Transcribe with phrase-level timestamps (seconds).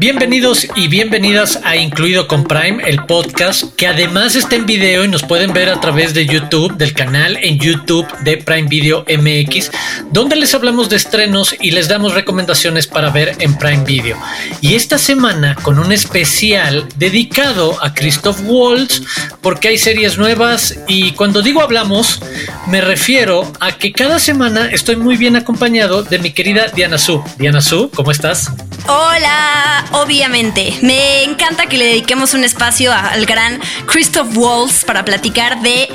[0.00, 5.08] Bienvenidos y bienvenidas a Incluido con Prime, el podcast que además está en video y
[5.08, 9.70] nos pueden ver a través de YouTube, del canal en YouTube de Prime Video MX,
[10.10, 14.16] donde les hablamos de estrenos y les damos recomendaciones para ver en Prime Video.
[14.62, 19.02] Y esta semana con un especial dedicado a Christoph Waltz,
[19.42, 22.22] porque hay series nuevas y cuando digo hablamos,
[22.68, 27.22] me refiero a que cada semana estoy muy bien acompañado de mi querida Diana Su.
[27.36, 28.50] Diana Su, ¿cómo estás?
[28.86, 30.78] Hola, obviamente.
[30.82, 35.88] Me encanta que le dediquemos un espacio al gran Christoph Waltz para platicar de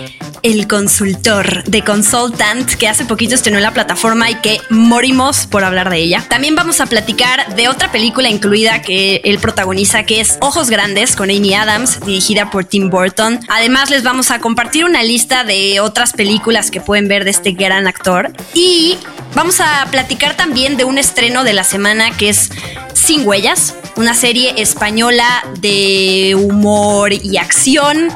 [0.45, 5.63] El Consultor, de Consultant, que hace poquito estrenó en la plataforma y que morimos por
[5.63, 6.23] hablar de ella.
[6.29, 11.15] También vamos a platicar de otra película incluida que él protagoniza, que es Ojos Grandes,
[11.15, 13.39] con Amy Adams, dirigida por Tim Burton.
[13.47, 17.53] Además, les vamos a compartir una lista de otras películas que pueden ver de este
[17.53, 18.31] gran actor.
[18.53, 18.99] Y
[19.33, 22.51] vamos a platicar también de un estreno de la semana que es
[22.93, 28.09] Sin Huellas, una serie española de humor y acción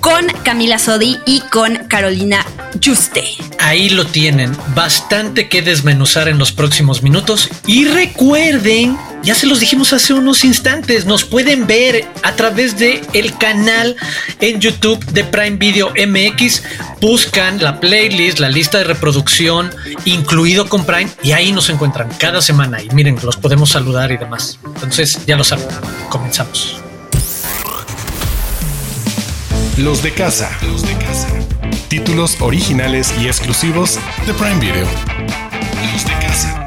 [0.00, 2.44] con Camila Sodi y con Carolina
[2.84, 3.24] Juste.
[3.58, 7.48] Ahí lo tienen, bastante que desmenuzar en los próximos minutos.
[7.66, 13.02] Y recuerden, ya se los dijimos hace unos instantes, nos pueden ver a través de
[13.12, 13.96] el canal
[14.40, 16.62] en YouTube de Prime Video MX.
[17.00, 19.70] Buscan la playlist, la lista de reproducción,
[20.04, 22.82] incluido con Prime, y ahí nos encuentran cada semana.
[22.82, 24.58] Y miren, los podemos saludar y demás.
[24.64, 25.66] Entonces, ya lo saben,
[26.08, 26.87] comenzamos.
[29.78, 30.50] Los de casa.
[30.62, 31.28] Los de casa.
[31.86, 34.88] Títulos originales y exclusivos de Prime Video.
[35.92, 36.57] Los de casa.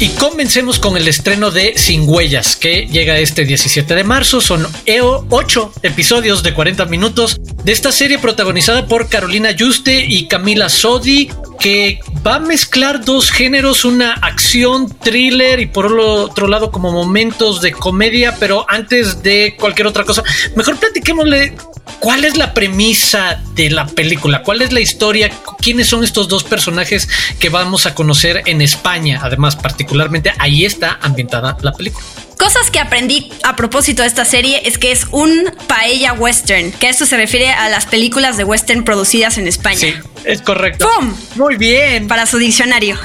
[0.00, 4.40] Y comencemos con el estreno de Sin Huellas, que llega este 17 de marzo.
[4.40, 10.68] Son 8 episodios de 40 minutos de esta serie protagonizada por Carolina Juste y Camila
[10.68, 16.92] Sodi, que va a mezclar dos géneros, una acción, thriller y por otro lado como
[16.92, 20.22] momentos de comedia, pero antes de cualquier otra cosa,
[20.54, 21.56] mejor platiquémosle
[22.00, 26.44] cuál es la premisa de la película, cuál es la historia, quiénes son estos dos
[26.44, 32.04] personajes que vamos a conocer en España, además particularmente ahí está ambientada la película.
[32.38, 36.88] Cosas que aprendí a propósito de esta serie es que es un paella western, que
[36.88, 39.76] esto se refiere a las películas de western producidas en España.
[39.76, 39.94] Sí,
[40.24, 40.88] es correcto.
[40.88, 41.16] ¡Pum!
[41.34, 42.06] Muy bien.
[42.06, 42.96] Para su diccionario.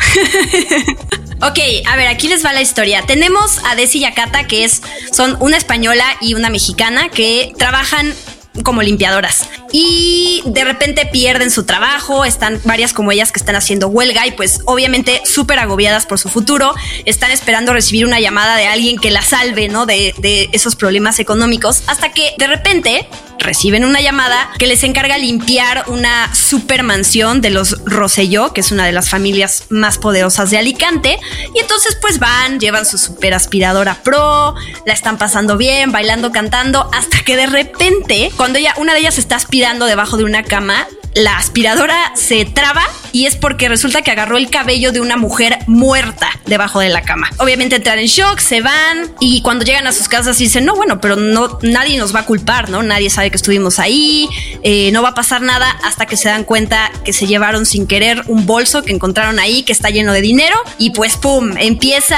[1.41, 3.01] ok, a ver, aquí les va la historia.
[3.07, 7.53] Tenemos a Desi y a Cata, que es, son una española y una mexicana que
[7.57, 8.13] trabajan
[8.61, 13.87] como limpiadoras y de repente pierden su trabajo, están varias como ellas que están haciendo
[13.87, 16.73] huelga y pues obviamente súper agobiadas por su futuro,
[17.05, 19.85] están esperando recibir una llamada de alguien que la salve, ¿no?
[19.85, 23.07] De, de esos problemas económicos, hasta que de repente
[23.43, 28.71] reciben una llamada que les encarga limpiar una super mansión de los Rosselló, que es
[28.71, 31.19] una de las familias más poderosas de Alicante.
[31.53, 34.55] Y entonces pues van, llevan su super aspiradora pro,
[34.85, 39.17] la están pasando bien, bailando, cantando, hasta que de repente, cuando ella, una de ellas
[39.17, 42.83] está aspirando debajo de una cama, la aspiradora se traba
[43.13, 47.03] y es porque resulta que agarró el cabello de una mujer muerta debajo de la
[47.03, 47.29] cama.
[47.37, 50.99] Obviamente entran en shock, se van y cuando llegan a sus casas dicen, no, bueno,
[50.99, 52.83] pero no, nadie nos va a culpar, ¿no?
[52.83, 54.27] Nadie sabe que estuvimos ahí,
[54.63, 57.87] eh, no va a pasar nada hasta que se dan cuenta que se llevaron sin
[57.87, 62.17] querer un bolso que encontraron ahí que está lleno de dinero y pues, ¡pum!, empieza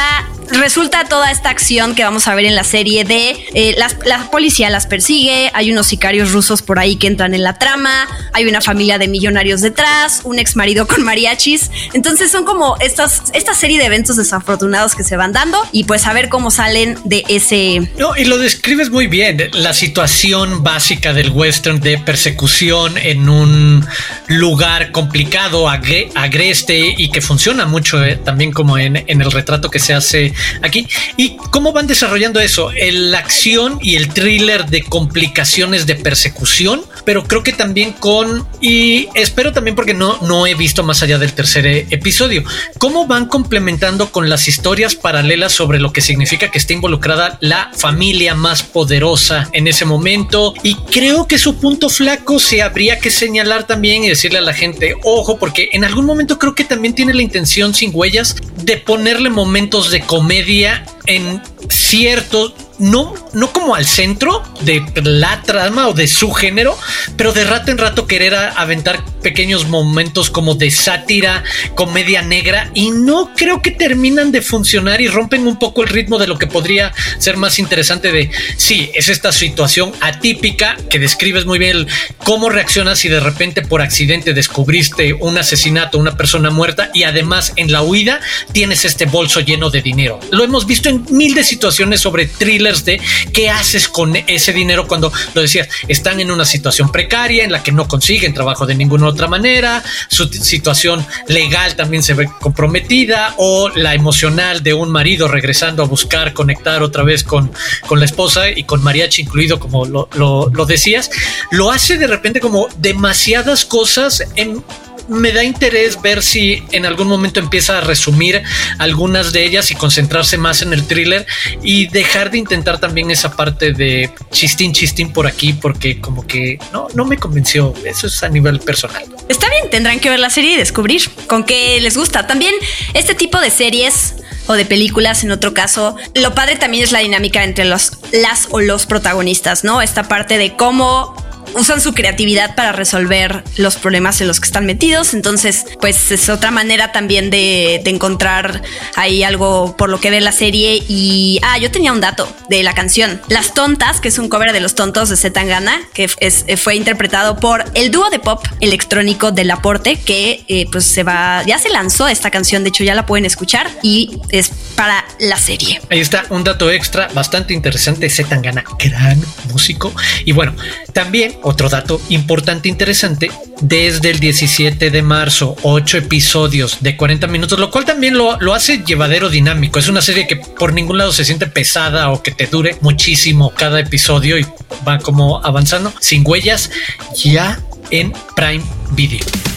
[0.50, 4.30] resulta toda esta acción que vamos a ver en la serie de eh, las, la
[4.30, 8.46] policía las persigue, hay unos sicarios rusos por ahí que entran en la trama, hay
[8.46, 11.72] una familia de millonarios detrás, un ex marido con mariachis.
[11.94, 16.06] Entonces son como estas, esta serie de eventos desafortunados que se van dando y pues
[16.08, 17.90] a ver cómo salen de ese...
[17.98, 23.86] No, y lo describes muy bien, la situación básica del western de persecución en un
[24.28, 29.70] lugar complicado, agre, agreste y que funciona mucho eh, también como en, en el retrato
[29.70, 30.88] que se hace aquí.
[31.18, 32.72] ¿Y cómo van desarrollando eso?
[32.92, 39.08] La acción y el thriller de complicaciones de persecución, pero creo que también con, y
[39.14, 42.44] espero también porque no, no he visto más allá del tercer episodio,
[42.78, 47.72] cómo van complementando con las historias paralelas sobre lo que significa que esté involucrada la
[47.76, 50.54] familia más poderosa en ese momento.
[50.64, 54.54] Y creo que su punto flaco se habría que señalar también y decirle a la
[54.54, 58.78] gente, ojo, porque en algún momento creo que también tiene la intención sin huellas de
[58.78, 65.94] ponerle momentos de comedia en ciertos no, no como al centro de la trama o
[65.94, 66.78] de su género,
[67.18, 71.44] pero de rato en rato querer aventar pequeños momentos como de sátira,
[71.76, 76.18] comedia negra y no creo que terminan de funcionar y rompen un poco el ritmo
[76.18, 81.46] de lo que podría ser más interesante de, sí, es esta situación atípica que describes
[81.46, 81.88] muy bien
[82.24, 87.54] cómo reaccionas si de repente por accidente descubriste un asesinato, una persona muerta y además
[87.56, 88.20] en la huida
[88.52, 90.20] tienes este bolso lleno de dinero.
[90.32, 92.28] Lo hemos visto en mil de situaciones sobre
[92.74, 93.00] de
[93.32, 97.62] qué haces con ese dinero cuando lo decías, están en una situación precaria en la
[97.62, 103.36] que no consiguen trabajo de ninguna otra manera, su situación legal también se ve comprometida
[103.38, 107.52] o la emocional de un marido regresando a buscar conectar otra vez con,
[107.88, 111.10] con la esposa y con mariachi incluido como lo, lo, lo decías,
[111.52, 114.64] lo hace de repente como demasiadas cosas en
[115.08, 118.42] me da interés ver si en algún momento empieza a resumir
[118.80, 121.26] algunas de ellas y concentrarse más en el thriller
[121.62, 126.60] y dejar de intentar también esa parte de chistín, chistín por aquí, porque como que
[126.72, 127.74] no, no me convenció.
[127.86, 129.04] Eso es a nivel personal.
[129.30, 132.28] Está bien, tendrán que ver la serie y descubrir con qué les gusta.
[132.28, 132.54] También
[132.94, 134.16] este tipo de series
[134.48, 135.96] o de películas en otro caso.
[136.14, 139.82] Lo padre también es la dinámica entre los las o los protagonistas, ¿no?
[139.82, 141.16] Esta parte de cómo
[141.56, 145.14] usan su creatividad para resolver los problemas en los que están metidos.
[145.14, 148.62] Entonces, pues es otra manera también de, encontrar
[148.96, 150.84] ahí algo por lo que ve la serie.
[150.88, 153.22] Y, ah, yo tenía un dato de la canción.
[153.30, 157.38] Las Tontas, que es un cover de Los Tontos de Zetangana, que es, fue interpretado
[157.38, 161.70] por el dúo de pop electrónico del Aporte, que eh, pues se va, ya se
[161.70, 165.80] lanzó esta canción, de hecho ya la pueden escuchar y es para la serie.
[165.90, 168.10] Ahí está un dato extra bastante interesante.
[168.10, 169.94] Zetangana, gran músico.
[170.26, 170.56] Y bueno,
[170.94, 173.32] también otro dato importante e interesante,
[173.62, 178.54] desde el 17 de marzo, ocho episodios de 40 minutos, lo cual también lo, lo
[178.54, 179.78] hace llevadero dinámico.
[179.78, 183.54] Es una serie que por ningún lado se siente pesada o que te dure muchísimo
[183.56, 184.46] cada episodio y
[184.88, 186.72] va como avanzando sin huellas
[187.16, 187.60] ya
[187.92, 189.55] en Prime Video.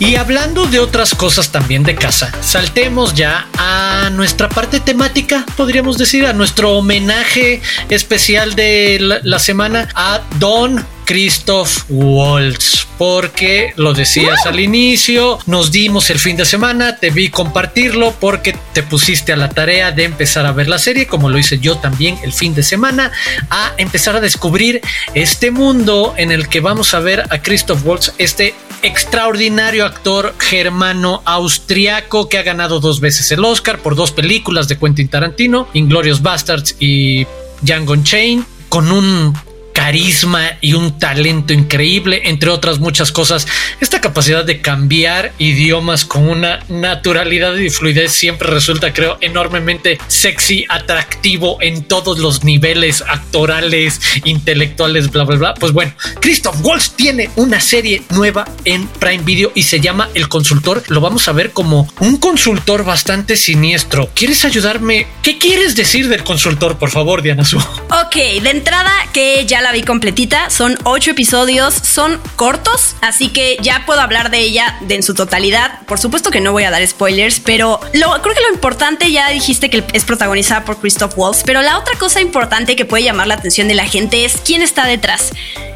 [0.00, 5.98] Y hablando de otras cosas también de casa, saltemos ya a nuestra parte temática, podríamos
[5.98, 7.60] decir, a nuestro homenaje
[7.90, 16.08] especial de la, semana a Don Christoph Waltz, porque lo decías al inicio, nos dimos
[16.08, 20.46] el fin de semana, te vi compartirlo porque te pusiste a la tarea de empezar
[20.46, 23.10] a ver la serie, como lo hice yo también el fin de semana,
[23.50, 24.82] a empezar a descubrir
[25.14, 31.22] este mundo en el que vamos a ver a Christoph Waltz, este extraordinario actor germano
[31.24, 36.22] austriaco que ha ganado dos veces el Oscar por dos películas de Quentin Tarantino, Inglorious
[36.22, 37.26] Bastards y
[37.62, 39.34] Django Unchained, con un
[39.72, 43.46] carisma y un talento increíble, entre otras muchas cosas.
[43.80, 50.64] Esta capacidad de cambiar idiomas con una naturalidad y fluidez siempre resulta, creo, enormemente sexy,
[50.68, 55.54] atractivo en todos los niveles actorales, intelectuales, bla, bla, bla.
[55.54, 60.28] Pues bueno, Christoph Waltz tiene una serie nueva en Prime Video y se llama El
[60.28, 60.82] Consultor.
[60.88, 64.10] Lo vamos a ver como un consultor bastante siniestro.
[64.14, 65.06] ¿Quieres ayudarme?
[65.22, 67.58] ¿Qué quieres decir del consultor, por favor, Diana Su?
[67.58, 70.50] Ok, de entrada que ya la vi completita.
[70.50, 75.14] Son ocho episodios, son cortos, así que ya puedo hablar de ella de en su
[75.14, 75.80] totalidad.
[75.86, 79.30] Por supuesto que no voy a dar spoilers, pero lo, creo que lo importante ya
[79.30, 83.26] dijiste que es protagonizada por Christoph Waltz, pero la otra cosa importante que puede llamar
[83.26, 85.32] la atención de la gente es quién está detrás.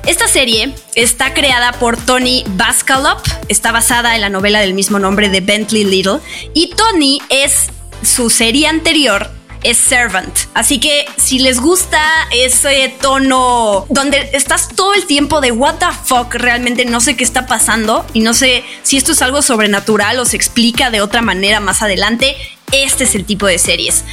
[0.07, 5.31] Esta serie está creada por Tony Baskalop, está basada en la novela del mismo nombre
[5.31, 6.19] de Bentley Little
[6.53, 7.69] y Tony es
[8.03, 9.31] su serie anterior
[9.65, 10.37] es Servant.
[10.55, 12.01] Así que si les gusta
[12.31, 17.25] ese tono donde estás todo el tiempo de what the fuck, realmente no sé qué
[17.25, 21.23] está pasando y no sé si esto es algo sobrenatural o se explica de otra
[21.23, 22.37] manera más adelante,
[22.73, 24.05] este es el tipo de series.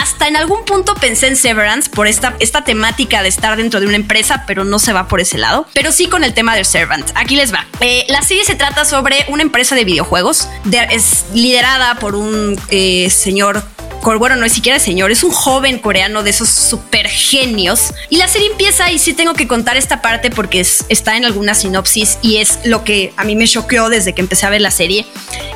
[0.00, 3.86] Hasta en algún punto pensé en Severance por esta, esta temática de estar dentro de
[3.86, 5.66] una empresa, pero no se va por ese lado.
[5.74, 7.10] Pero sí con el tema del Servant.
[7.14, 7.66] Aquí les va.
[7.80, 10.48] Eh, la serie se trata sobre una empresa de videojuegos.
[10.90, 13.62] es liderada por un eh, señor
[14.02, 17.94] bueno, no es siquiera señor, es un joven coreano de esos super genios.
[18.10, 21.54] Y la serie empieza y sí tengo que contar esta parte porque está en alguna
[21.54, 24.70] sinopsis y es lo que a mí me choqueó desde que empecé a ver la
[24.70, 25.06] serie.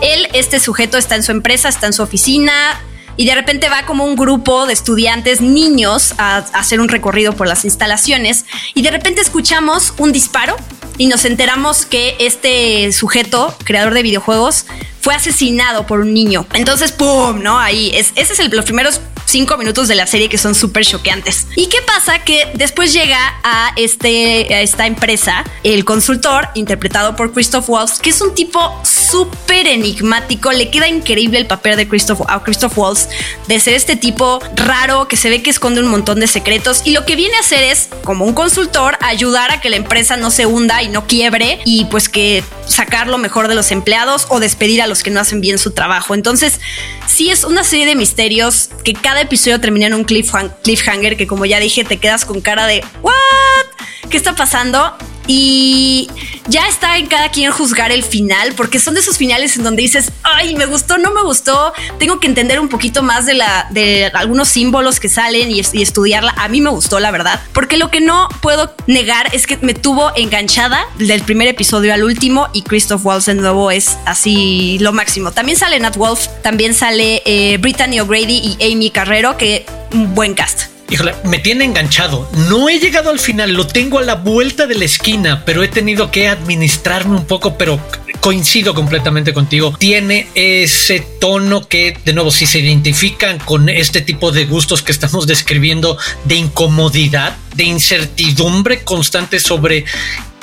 [0.00, 2.81] Él, este sujeto, está en su empresa, está en su oficina,
[3.17, 7.49] y de repente va como un grupo de estudiantes, niños, a, hacer un recorrido por
[7.49, 10.57] las instalaciones y de repente escuchamos un disparo
[10.99, 14.67] y nos enteramos que este sujeto, creador de videojuegos,
[15.00, 16.47] fue asesinado por un niño.
[16.55, 17.43] Entonces, ¡pum!
[17.43, 17.59] ¿No?
[17.59, 20.85] Ahí, es, ese es el, los primeros cinco minutos de la serie que son súper
[20.85, 21.47] choqueantes.
[21.57, 22.21] ¿Y qué pasa?
[22.21, 28.11] Que después llega a, este, a esta empresa el consultor, interpretado por Christoph Waltz, que
[28.11, 30.53] es un tipo súper enigmático.
[30.53, 33.09] Le queda increíble el papel de Christoph, a Christoph Waltz
[33.49, 36.83] de ser este tipo raro que se ve que esconde un montón de secretos.
[36.85, 40.17] Y lo que viene a hacer es, como un consultor, ayudar a que la empresa
[40.17, 44.27] no se hunda y no quiebre y pues que sacar lo mejor de los empleados
[44.29, 46.15] o despedir a los que no hacen bien su trabajo.
[46.15, 46.61] Entonces,
[47.07, 51.45] sí es una serie de misterios que cada episodio termina en un cliffhanger que como
[51.47, 53.66] ya dije te quedas con cara de ¿What?
[54.11, 54.97] ¿Qué está pasando?
[55.29, 56.09] Y
[56.49, 59.83] ya está en cada quien juzgar el final, porque son de esos finales en donde
[59.83, 63.67] dices, ay, me gustó, no me gustó, tengo que entender un poquito más de, la,
[63.71, 66.33] de algunos símbolos que salen y, estudiarla.
[66.37, 69.75] A mí me gustó, la verdad, porque lo que no puedo negar es que me
[69.75, 74.93] tuvo enganchada del primer episodio al último y Christoph Waltz de nuevo es así lo
[74.93, 75.33] máximo.
[75.33, 80.35] También sale Nat Wolf, también sale eh, Brittany O'Grady y Amy Carrero, que un buen
[80.35, 80.75] cast.
[80.88, 82.28] Híjole, me tiene enganchado.
[82.49, 85.69] No he llegado al final, lo tengo a la vuelta de la esquina, pero he
[85.69, 87.81] tenido que administrarme un poco, pero
[88.21, 89.75] coincido completamente contigo.
[89.78, 94.93] Tiene ese tono que, de nuevo, si se identifican con este tipo de gustos que
[94.93, 99.85] estamos describiendo de incomodidad, de incertidumbre constante sobre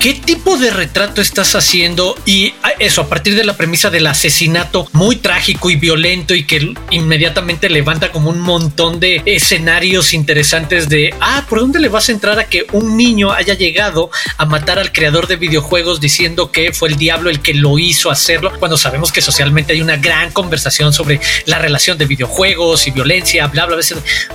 [0.04, 2.18] ¿Qué tipo de retrato estás haciendo?
[2.26, 6.74] Y eso, a partir de la premisa del asesinato muy trágico y violento y que
[6.92, 12.12] inmediatamente levanta como un montón de escenarios interesantes de, ah, ¿por dónde le vas a
[12.12, 16.74] entrar a que un niño haya llegado a matar al creador de videojuegos diciendo que
[16.74, 18.52] fue el diablo el que lo hizo hacerlo?
[18.60, 23.48] Cuando sabemos que socialmente hay una gran conversación sobre la relación de videojuegos y violencia,
[23.48, 23.86] bla, bla, bla.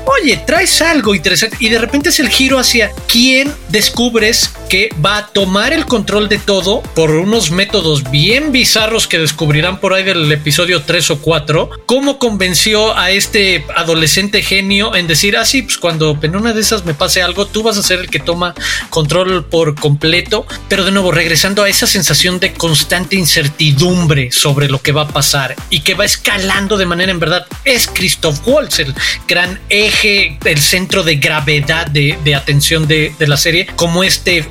[0.07, 5.19] Oye, traes algo interesante y de repente es el giro hacia quién descubres que va
[5.19, 10.05] a tomar el control de todo por unos métodos bien bizarros que descubrirán por ahí
[10.05, 15.63] del episodio 3 o 4, cómo convenció a este adolescente genio en decir, ah, sí,
[15.63, 18.21] pues cuando en una de esas me pase algo, tú vas a ser el que
[18.21, 18.55] toma
[18.89, 24.81] control por completo, pero de nuevo regresando a esa sensación de constante incertidumbre sobre lo
[24.81, 28.79] que va a pasar y que va escalando de manera en verdad, es Christoph Waltz,
[28.79, 28.95] el
[29.27, 34.47] gran eje, el centro de gravedad de, atención de la serie, como este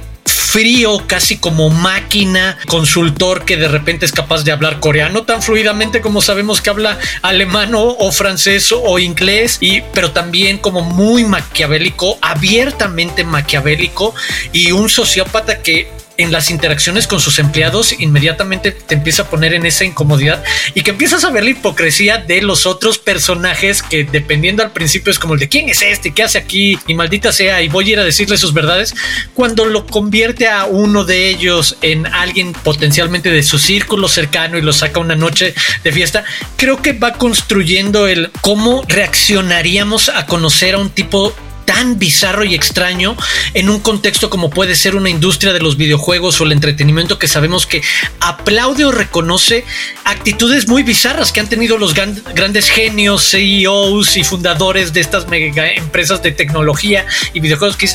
[0.48, 6.02] frío, casi como máquina, consultor que de repente es capaz de hablar coreano tan fluidamente
[6.02, 12.18] como sabemos que habla alemán o, francés o inglés, y, pero también como muy maquiavélico,
[12.22, 14.16] abiertamente maquiavélico
[14.54, 19.54] y un sociópata que en las interacciones con sus empleados inmediatamente te empieza a poner
[19.54, 20.44] en esa incomodidad
[20.74, 25.12] y que empiezas a ver la hipocresía de los otros personajes que dependiendo al principio
[25.12, 27.90] es como el de quién es este, qué hace aquí y maldita sea y voy
[27.90, 28.96] a ir a decirle sus verdades
[29.34, 34.62] cuando lo convierte a uno de ellos en alguien potencialmente de su círculo cercano y
[34.62, 36.24] lo saca una noche de fiesta,
[36.56, 41.36] creo que va construyendo el cómo reaccionaríamos a conocer a un tipo
[41.68, 43.16] tan bizarro y extraño
[43.54, 47.28] en un contexto como puede ser una industria de los videojuegos o el entretenimiento que
[47.28, 47.84] sabemos que
[48.22, 49.66] aplaude o reconoce
[50.06, 55.70] actitudes muy bizarras que han tenido los grandes genios, CEOs y fundadores de estas mega
[55.74, 57.90] empresas de tecnología y videojuegos que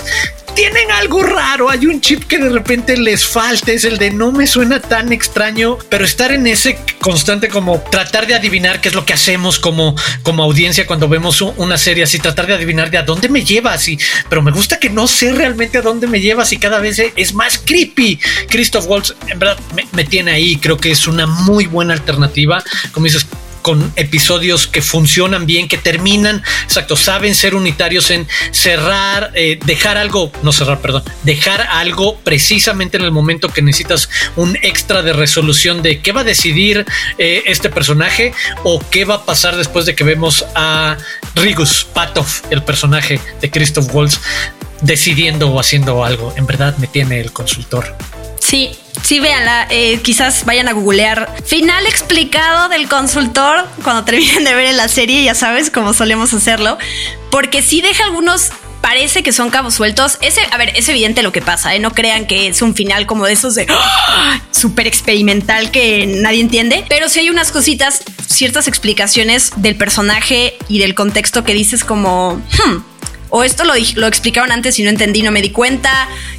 [0.55, 4.33] tienen algo raro, hay un chip que de repente les falta, es el de no
[4.33, 8.95] me suena tan extraño, pero estar en ese constante como tratar de adivinar qué es
[8.95, 12.99] lo que hacemos como, como audiencia cuando vemos una serie así, tratar de adivinar de
[12.99, 16.21] a dónde me llevas, y, pero me gusta que no sé realmente a dónde me
[16.21, 18.19] llevas y cada vez es más creepy.
[18.49, 22.63] Christoph Waltz, en verdad, me, me tiene ahí, creo que es una muy buena alternativa,
[22.93, 23.27] como dices,
[23.63, 29.97] con episodios que funcionan bien, que terminan, exacto, saben ser unitarios en cerrar, eh, dejar
[29.97, 35.13] algo, no cerrar, perdón, dejar algo precisamente en el momento que necesitas un extra de
[35.13, 36.85] resolución de qué va a decidir
[37.19, 38.33] eh, este personaje
[38.65, 40.97] o qué va a pasar después de que vemos a
[41.35, 44.21] Rigus Patov, el personaje de Christoph Waltz,
[44.81, 46.35] decidiendo o haciendo algo.
[46.37, 47.97] En verdad me tiene el consultor.
[48.43, 48.71] Sí,
[49.03, 49.69] sí, véanla.
[49.71, 55.23] Eh, quizás vayan a googlear final explicado del consultor cuando terminen de ver la serie,
[55.23, 56.77] ya sabes, como solemos hacerlo,
[57.31, 60.19] porque sí deja algunos parece que son cabos sueltos.
[60.23, 61.79] Ese, a ver, es evidente lo que pasa, ¿eh?
[61.79, 64.41] No crean que es un final como de esos de ¡ah!
[64.51, 66.85] súper experimental que nadie entiende.
[66.89, 72.35] Pero sí hay unas cositas, ciertas explicaciones del personaje y del contexto que dices como,
[72.35, 72.92] hmm,
[73.35, 75.91] o esto lo, lo explicaron antes y no entendí, no me di cuenta,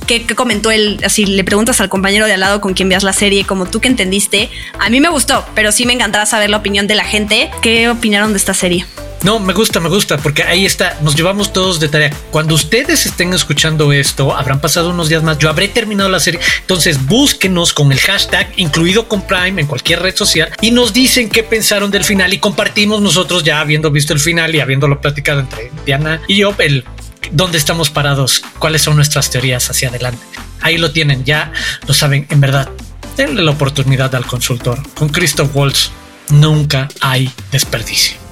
[0.06, 3.14] ¿Qué, comentó él, así le preguntas al compañero de al lado con quien veas la
[3.14, 6.58] serie, como tú que entendiste, a mí me gustó, pero sí me encantará saber la
[6.58, 8.86] opinión de la gente, qué opinaron de esta serie.
[9.24, 12.13] No, me gusta, me gusta, porque ahí está, nos llevamos todos de tarea.
[12.30, 16.42] Cuando ustedes estén escuchando esto, habrán pasado unos días más, yo habré terminado la serie.
[16.60, 21.30] Entonces búsquenos con el hashtag, incluido con Prime, en cualquier red social, y nos dicen
[21.30, 25.39] qué pensaron del final y compartimos nosotros ya habiendo visto el final y habiéndolo platicado
[25.39, 26.84] entre Diana y yo, el
[27.32, 30.22] dónde estamos parados, cuáles son nuestras teorías hacia adelante.
[30.60, 31.51] Ahí lo tienen, ya
[31.88, 32.70] lo saben, en verdad
[33.15, 34.80] denle la oportunidad al consultor.
[34.96, 35.92] Con Christoph Waltz
[36.30, 38.23] nunca hay desperdicio.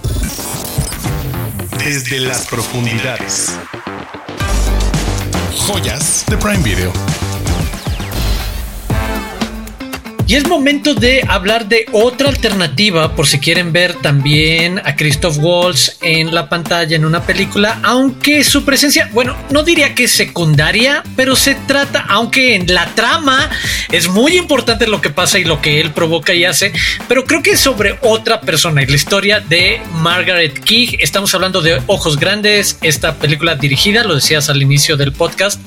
[1.84, 3.58] Desde las profundidades.
[5.66, 7.21] Joyas de Prime Video.
[10.32, 15.38] Y es momento de hablar de otra alternativa, por si quieren ver también a Christoph
[15.40, 20.12] Waltz en la pantalla en una película, aunque su presencia, bueno, no diría que es
[20.14, 23.50] secundaria, pero se trata, aunque en la trama
[23.92, 26.72] es muy importante lo que pasa y lo que él provoca y hace,
[27.10, 30.96] pero creo que es sobre otra persona y la historia de Margaret King.
[31.00, 35.60] Estamos hablando de Ojos Grandes, esta película dirigida, lo decías al inicio del podcast,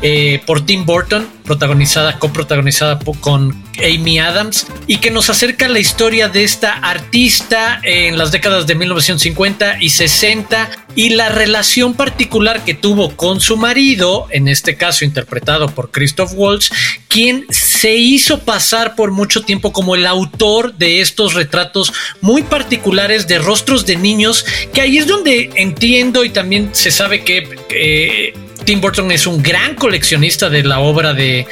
[0.00, 6.28] eh, por Tim Burton, protagonizada, coprotagonizada con Amy Adams y que nos acerca la historia
[6.28, 12.74] de esta artista en las décadas de 1950 y 60 y la relación particular que
[12.74, 16.70] tuvo con su marido, en este caso interpretado por Christoph Waltz,
[17.08, 23.26] quien se hizo pasar por mucho tiempo como el autor de estos retratos muy particulares
[23.28, 27.56] de rostros de niños, que ahí es donde entiendo y también se sabe que...
[27.70, 28.34] Eh,
[28.66, 31.46] Tim Burton es un gran coleccionista de la obra de,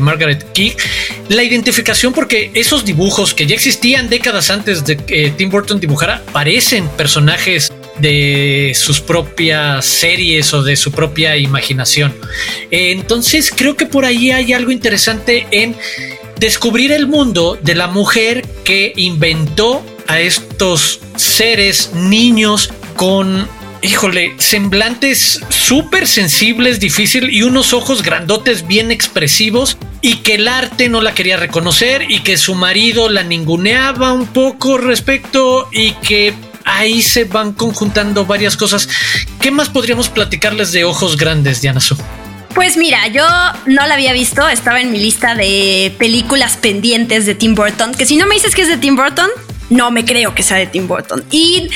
[0.00, 0.72] Margaret King.
[1.28, 6.22] La identificación, porque esos dibujos que ya existían décadas antes de que Tim Burton dibujara,
[6.32, 12.14] parecen personajes de sus propias series o de su propia imaginación.
[12.70, 15.76] Entonces creo que por ahí hay algo interesante en
[16.40, 23.46] descubrir el mundo de la mujer que inventó a estos seres niños con
[23.82, 30.88] híjole, semblantes súper sensibles, difícil y unos ojos grandotes bien expresivos y que el arte
[30.88, 36.34] no la quería reconocer y que su marido la ninguneaba un poco respecto y que
[36.64, 38.88] ahí se van conjuntando varias cosas.
[39.40, 41.96] ¿Qué más podríamos platicarles de ojos grandes, Diana Su?
[42.54, 43.24] Pues mira, yo
[43.66, 48.06] no la había visto, estaba en mi lista de películas pendientes de Tim Burton, que
[48.06, 49.30] si no me dices que es de Tim Burton,
[49.70, 51.24] no me creo que sea de Tim Burton.
[51.30, 51.68] Y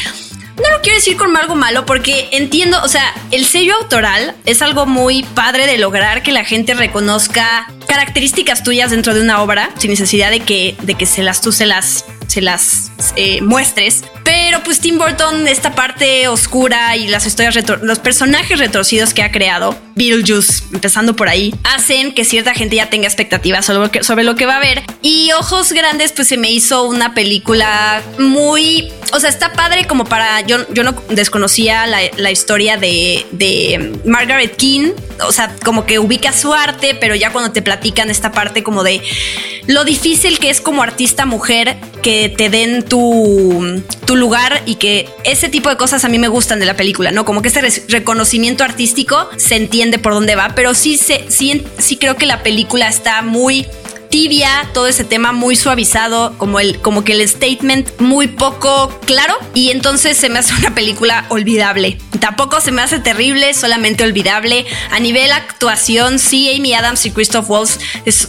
[0.56, 4.62] no lo quiero decir como algo malo porque entiendo, o sea, el sello autoral es
[4.62, 9.70] algo muy padre de lograr que la gente reconozca características tuyas dentro de una obra
[9.78, 14.02] sin necesidad de que, de que se las tú se las se las eh, muestres.
[14.24, 19.30] Pero pues Tim Burton, esta parte oscura y las historias, los personajes retorcidos que ha
[19.30, 24.02] creado, Beetlejuice, empezando por ahí, hacen que cierta gente ya tenga expectativas sobre lo que,
[24.02, 24.82] sobre lo que va a ver.
[25.02, 28.90] Y Ojos Grandes, pues se me hizo una película muy...
[29.12, 30.40] O sea, está padre como para...
[30.40, 34.92] Yo, yo no desconocía la, historia de, de Margaret King.
[35.26, 38.82] O sea, como que ubica su arte, pero ya cuando te platican esta parte como
[38.82, 39.02] de
[39.66, 45.08] lo difícil que es como artista mujer que te den tu, tu lugar y que
[45.24, 47.24] ese tipo de cosas a mí me gustan de la película, ¿no?
[47.24, 51.96] Como que ese reconocimiento artístico se entiende por dónde va, pero sí, se, sí, sí
[51.96, 53.66] creo que la película está muy
[54.14, 59.34] tibia, todo ese tema muy suavizado, como el, como que el statement muy poco claro,
[59.54, 61.98] y entonces se me hace una película olvidable.
[62.20, 64.66] Tampoco se me hace terrible, solamente olvidable.
[64.92, 67.80] A nivel actuación, sí, Amy Adams y Christoph Waltz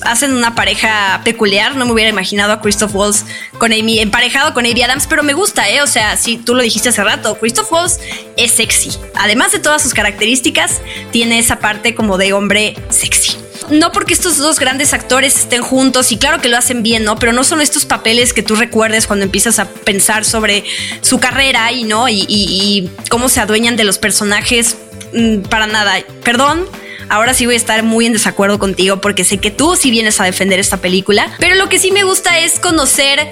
[0.01, 1.75] hacen una pareja peculiar.
[1.75, 3.23] No me hubiera imaginado a Christoph Waltz
[3.59, 5.83] con Amy, emparejado con Amy Adams, pero me gusta, ¿eh?
[5.83, 7.99] O sea, sí, tú lo dijiste hace rato, Christoph Waltz
[8.37, 8.89] es sexy.
[9.13, 14.37] Además de todas sus características, tiene esa parte como de hombre sexy no porque estos
[14.37, 17.17] dos grandes actores estén juntos y claro que lo hacen bien, ¿no?
[17.17, 20.63] Pero no son estos papeles que tú recuerdes cuando empiezas a pensar sobre
[21.01, 22.07] su carrera y, ¿no?
[22.09, 24.77] Y, cómo se adueñan de los personajes
[25.13, 25.95] mm, para nada.
[26.23, 26.65] Perdón,
[27.09, 30.19] ahora sí voy a estar muy en desacuerdo contigo porque sé que tú sí vienes
[30.19, 33.27] a defender esta película, pero lo que sí me gusta es conocer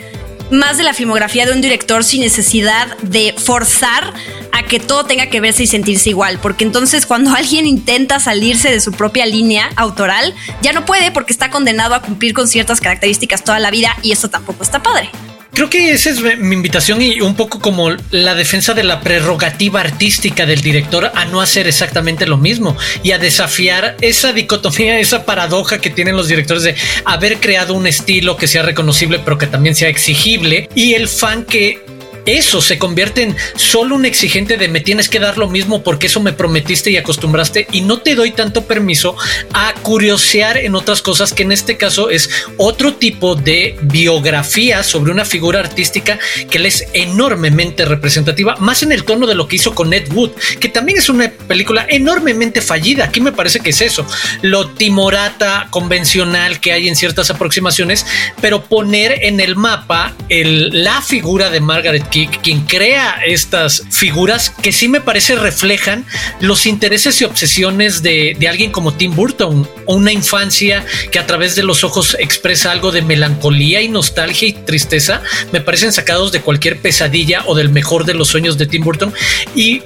[0.51, 4.13] más de la filmografía de un director sin necesidad de forzar
[4.51, 8.69] a que todo tenga que verse y sentirse igual, porque entonces cuando alguien intenta salirse
[8.69, 12.81] de su propia línea autoral, ya no puede porque está condenado a cumplir con ciertas
[12.81, 15.09] características toda la vida y eso tampoco está padre.
[15.53, 19.81] Creo que esa es mi invitación y un poco como la defensa de la prerrogativa
[19.81, 25.25] artística del director a no hacer exactamente lo mismo y a desafiar esa dicotomía, esa
[25.25, 29.45] paradoja que tienen los directores de haber creado un estilo que sea reconocible pero que
[29.45, 30.69] también sea exigible.
[30.73, 31.85] Y el fan que
[32.25, 36.07] eso se convierte en solo un exigente de me tienes que dar lo mismo porque
[36.07, 39.15] eso me prometiste y acostumbraste y no te doy tanto permiso
[39.53, 45.11] a curiosear en otras cosas que en este caso es otro tipo de biografía sobre
[45.11, 49.57] una figura artística que le es enormemente representativa, más en el tono de lo que
[49.57, 53.05] hizo con Ed Wood, que también es una película enormemente fallida.
[53.05, 54.05] Aquí me parece que es eso,
[54.41, 58.05] lo timorata convencional que hay en ciertas aproximaciones,
[58.41, 64.87] pero poner en el mapa la figura de Margaret Quien crea estas figuras que sí
[64.87, 66.05] me parece reflejan
[66.39, 71.55] los intereses y obsesiones de alguien como Tim Burton, o una infancia que a través
[71.55, 75.21] de los ojos expresa algo de melancolía y nostalgia y tristeza,
[75.51, 79.13] me parecen sacados de cualquier pesadilla o del mejor de los sueños de Tim Burton.
[79.55, 79.81] Y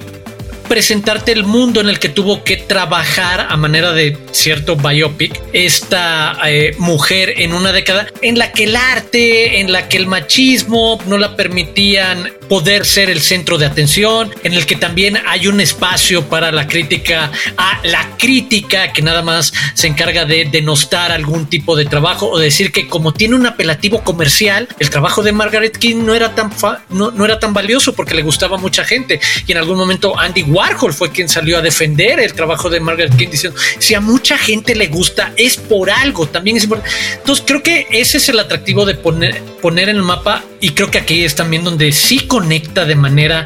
[0.68, 6.38] presentarte el mundo en el que tuvo que trabajar a manera de cierto biopic esta
[6.46, 11.00] eh, mujer en una década en la que el arte, en la que el machismo
[11.06, 15.60] no la permitían poder ser el centro de atención, en el que también hay un
[15.60, 21.46] espacio para la crítica a la crítica que nada más se encarga de denostar algún
[21.46, 25.76] tipo de trabajo o decir que como tiene un apelativo comercial, el trabajo de Margaret
[25.76, 26.50] King no era tan
[26.90, 30.18] no, no era tan valioso porque le gustaba a mucha gente y en algún momento
[30.18, 34.00] Andy Warhol fue quien salió a defender el trabajo de Margaret King diciendo, si a
[34.00, 36.56] mucha gente le gusta es por algo, también.
[36.56, 40.90] Entonces creo que ese es el atractivo de poner, poner en el mapa y creo
[40.90, 43.44] que aquí es también donde sí conecta de manera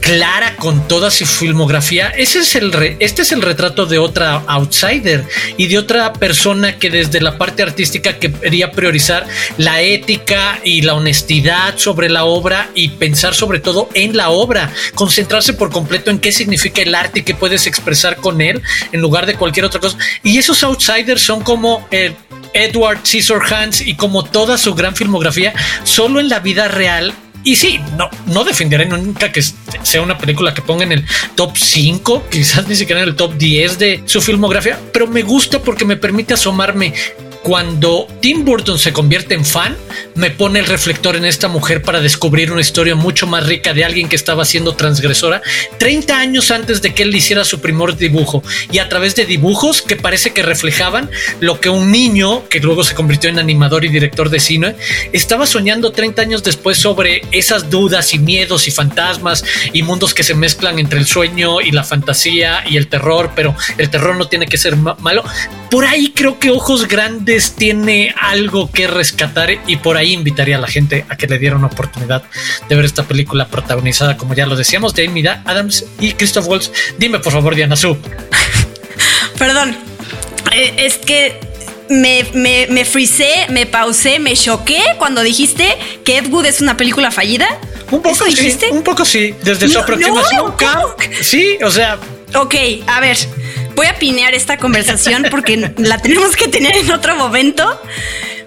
[0.00, 2.08] clara con toda su filmografía.
[2.08, 5.24] Ese es el este es el retrato de otra outsider
[5.56, 9.26] y de otra persona que desde la parte artística quería priorizar
[9.58, 14.72] la ética y la honestidad sobre la obra y pensar sobre todo en la obra,
[14.94, 18.62] concentrarse por completo en qué significa el arte y qué puedes expresar con él
[18.92, 19.98] en lugar de cualquier otra cosa.
[20.22, 21.86] Y esos outsiders son como
[22.52, 27.80] Edward Scissorhands y como toda su gran filmografía, solo en la vida real y sí,
[27.96, 32.66] no, no defenderé nunca que sea una película que ponga en el top 5, quizás
[32.68, 36.34] ni siquiera en el top 10 de su filmografía, pero me gusta porque me permite
[36.34, 36.92] asomarme
[37.48, 39.74] cuando Tim Burton se convierte en fan,
[40.14, 43.86] me pone el reflector en esta mujer para descubrir una historia mucho más rica de
[43.86, 45.40] alguien que estaba siendo transgresora
[45.78, 49.80] 30 años antes de que él hiciera su primer dibujo y a través de dibujos
[49.80, 53.88] que parece que reflejaban lo que un niño, que luego se convirtió en animador y
[53.88, 54.76] director de cine,
[55.14, 60.22] estaba soñando 30 años después sobre esas dudas y miedos y fantasmas y mundos que
[60.22, 64.28] se mezclan entre el sueño y la fantasía y el terror, pero el terror no
[64.28, 65.24] tiene que ser malo.
[65.70, 70.60] Por ahí creo que Ojos Grandes tiene algo que rescatar y por ahí invitaría a
[70.60, 72.22] la gente a que le diera una oportunidad
[72.68, 76.70] de ver esta película protagonizada, como ya lo decíamos, de Amy Adams y Christoph Waltz.
[76.98, 77.96] Dime por favor, Diana Su.
[79.38, 79.76] Perdón,
[80.52, 81.38] eh, es que
[81.88, 86.76] me, me, me frisé, me pausé, me choqué cuando dijiste que Ed Wood es una
[86.76, 87.48] película fallida.
[87.90, 90.54] Un poco sí, un poco sí, desde su aproximación.
[91.22, 91.98] sí, o sea.
[92.34, 92.54] Ok,
[92.86, 93.16] a ver,
[93.78, 97.80] voy a pinear esta conversación porque la tenemos que tener en otro momento.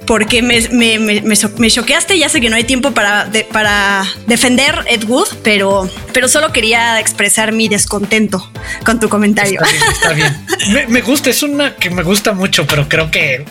[0.06, 5.04] Porque me, me, me, choqueaste, ya sé que no hay tiempo para, para defender Ed
[5.06, 8.52] Wood, pero, pero solo quería expresar mi descontento
[8.84, 9.62] con tu comentario.
[9.90, 10.36] Está bien,
[10.90, 13.46] Me, gusta, es una que me gusta mucho, pero creo que eh,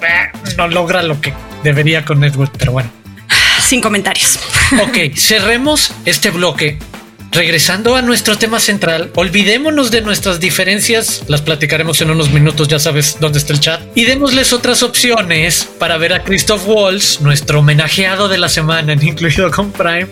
[0.59, 2.91] no logra lo que debería con Ed Wood, pero bueno.
[3.61, 4.39] Sin comentarios.
[4.83, 6.79] Ok, cerremos este bloque
[7.33, 12.79] regresando a nuestro tema central, olvidémonos de nuestras diferencias, las platicaremos en unos minutos, ya
[12.79, 17.61] sabes dónde está el chat, y démosles otras opciones para ver a Christoph Waltz, nuestro
[17.61, 20.09] homenajeado de la semana, incluido con Prime,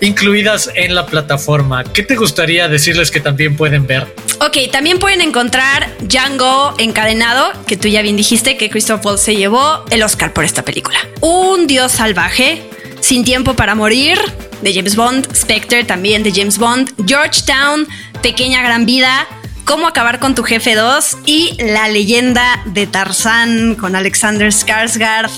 [0.00, 1.84] incluidas en la plataforma.
[1.84, 4.06] ¿Qué te gustaría decirles que también pueden ver?
[4.40, 9.36] Ok, también pueden encontrar Django encadenado, que tú ya bien dijiste que Christoph Waltz se
[9.36, 10.98] llevó el Oscar por esta película.
[11.20, 12.62] Un dios salvaje,
[13.00, 14.18] sin tiempo para morir,
[14.62, 17.86] de James Bond, Spectre también de James Bond, Georgetown,
[18.22, 19.26] Pequeña Gran Vida,
[19.66, 25.28] Cómo acabar con tu jefe 2 y La leyenda de Tarzán con Alexander Skarsgård.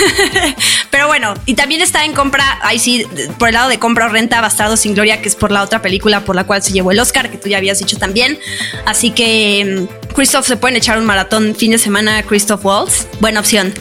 [0.90, 3.06] Pero bueno, y también está en compra, ahí sí,
[3.38, 5.80] por el lado de compra o renta, Bastardo sin Gloria, que es por la otra
[5.80, 8.36] película por la cual se llevó el Oscar, que tú ya habías dicho también.
[8.84, 13.06] Así que, mm, Christoph, se pueden echar un maratón fin de semana, Christoph Waltz.
[13.20, 13.72] Buena opción.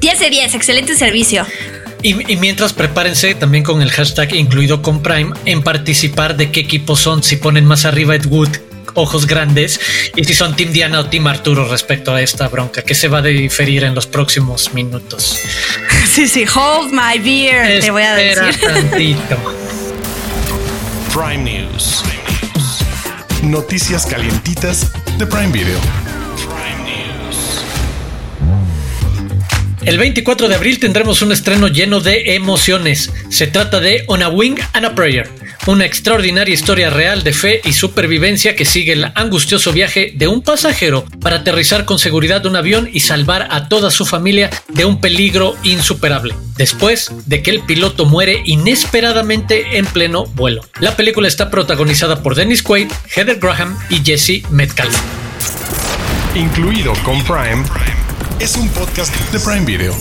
[0.00, 1.46] 10 de 10, excelente servicio.
[2.02, 7.00] Y, mientras prepárense también con el hashtag incluido con Prime en participar de qué equipos
[7.00, 8.50] son, si ponen más arriba Ed Wood,
[8.94, 9.80] ojos grandes,
[10.14, 13.18] y si son Team Diana o Team Arturo respecto a esta bronca, que se va
[13.18, 15.38] a diferir en los próximos minutos.
[16.06, 18.58] Sí, sí, hold my beer, te voy a decir.
[18.60, 19.36] Tantito.
[21.12, 22.02] Prime News.
[23.42, 26.05] Noticias calientitas de Prime Video.
[29.86, 33.12] El 24 de abril tendremos un estreno lleno de emociones.
[33.30, 35.30] Se trata de On a Wing and a Prayer,
[35.68, 40.42] una extraordinaria historia real de fe y supervivencia que sigue el angustioso viaje de un
[40.42, 45.00] pasajero para aterrizar con seguridad un avión y salvar a toda su familia de un
[45.00, 50.62] peligro insuperable, después de que el piloto muere inesperadamente en pleno vuelo.
[50.80, 54.98] La película está protagonizada por Dennis Quaid, Heather Graham y Jesse Metcalf.
[56.34, 57.62] Incluido con Prime
[58.40, 59.94] es un podcast de Prime Video.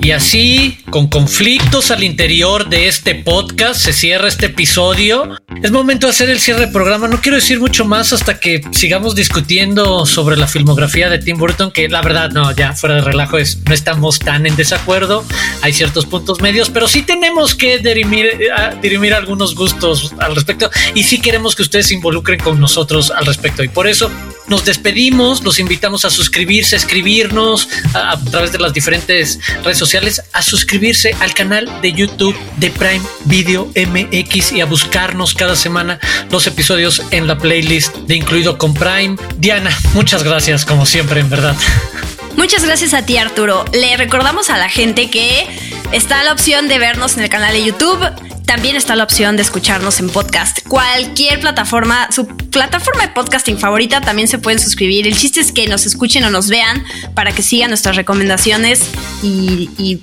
[0.00, 5.38] Y así, con conflictos al interior de este podcast, se cierra este episodio.
[5.62, 7.06] Es momento de hacer el cierre del programa.
[7.06, 11.70] No quiero decir mucho más hasta que sigamos discutiendo sobre la filmografía de Tim Burton,
[11.70, 15.24] que la verdad, no, ya fuera de relajo, es, no estamos tan en desacuerdo.
[15.60, 20.68] Hay ciertos puntos medios, pero sí tenemos que dirimir, eh, dirimir algunos gustos al respecto
[20.96, 23.62] y sí queremos que ustedes se involucren con nosotros al respecto.
[23.62, 24.10] Y por eso
[24.46, 30.22] nos despedimos, los invitamos a suscribirse, a escribirnos a, través de las diferentes redes sociales,
[30.32, 35.98] a suscribirse al canal de YouTube de Prime Video MX y a buscarnos cada semana
[36.30, 39.16] los episodios en la playlist de Incluido con Prime.
[39.36, 41.56] Diana, muchas gracias como siempre, en verdad.
[42.36, 43.64] Muchas gracias a ti Arturo.
[43.72, 45.46] Le recordamos a la gente que
[45.92, 49.42] está la opción de vernos en el canal de YouTube también está la opción de
[49.42, 50.58] escucharnos en podcast.
[50.68, 55.06] Cualquier plataforma, su plataforma de podcasting favorita, también se pueden suscribir.
[55.06, 58.82] El chiste es que nos escuchen o nos vean para que sigan nuestras recomendaciones
[59.22, 59.98] y, y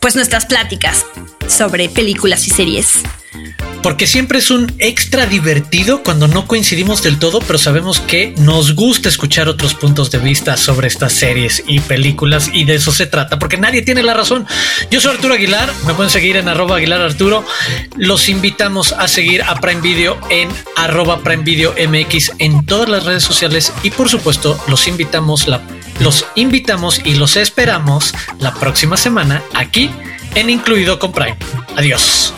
[0.00, 1.06] pues nuestras pláticas
[1.48, 2.98] sobre películas y series
[3.82, 8.74] porque siempre es un extra divertido cuando no coincidimos del todo, pero sabemos que nos
[8.74, 13.06] gusta escuchar otros puntos de vista sobre estas series y películas y de eso se
[13.06, 14.46] trata, porque nadie tiene la razón.
[14.90, 17.44] Yo soy Arturo Aguilar, me pueden seguir en arroba Aguilar Arturo.
[17.96, 23.04] Los invitamos a seguir a Prime Video en arroba Prime Video MX en todas las
[23.04, 25.60] redes sociales y por supuesto los invitamos, la,
[26.00, 29.90] los invitamos y los esperamos la próxima semana aquí
[30.34, 31.36] en Incluido con Prime.
[31.76, 32.32] Adiós.